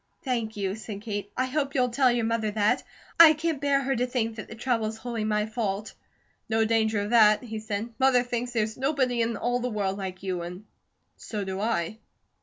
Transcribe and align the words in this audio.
"Thank 0.23 0.57
you," 0.57 0.73
said 0.73 1.01
Kate. 1.01 1.31
"I 1.37 1.45
hope 1.45 1.75
you'll 1.75 1.89
tell 1.89 2.11
your 2.11 2.25
mother 2.25 2.49
that. 2.49 2.81
I 3.19 3.33
can't 3.33 3.61
bear 3.61 3.83
her 3.83 3.95
to 3.95 4.07
think 4.07 4.35
that 4.37 4.47
the 4.47 4.55
trouble 4.55 4.87
is 4.87 4.97
wholly 4.97 5.23
my 5.25 5.45
fault." 5.45 5.93
"No 6.49 6.65
danger 6.65 7.01
of 7.01 7.11
that," 7.11 7.43
he 7.43 7.59
said. 7.59 7.89
"Mother 7.99 8.23
thinks 8.23 8.51
there's 8.51 8.77
nobody 8.77 9.21
in 9.21 9.37
all 9.37 9.59
the 9.59 9.69
world 9.69 9.99
like 9.99 10.23
you, 10.23 10.41
and 10.41 10.65
so 11.17 11.43
do 11.43 11.59
I." 11.59 11.99